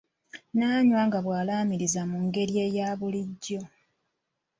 [0.57, 3.59] N'anywa nga bw'alaamiriza mu ngeri ye eya bulijjo.